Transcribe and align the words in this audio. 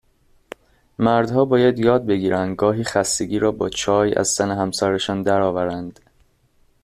مرد 0.99 1.29
ها 1.29 1.45
باید 1.45 1.79
یاد 1.79 2.05
بگیرند 2.05 2.55
گاهی 2.55 2.83
خستگی 2.83 3.39
را 3.39 3.51
با 3.51 3.69
چای 3.69 4.13
از 4.15 4.35
تن 4.37 4.51
همسرشان 4.51 5.23
درآورند 5.23 5.99